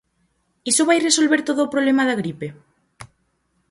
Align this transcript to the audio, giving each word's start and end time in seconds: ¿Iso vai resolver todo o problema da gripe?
¿Iso 0.71 0.87
vai 0.89 0.99
resolver 1.01 1.41
todo 1.47 1.59
o 1.63 1.71
problema 1.73 2.03
da 2.09 2.19
gripe? 2.21 2.47